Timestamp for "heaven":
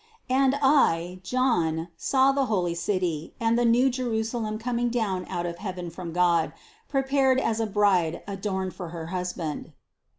5.59-5.91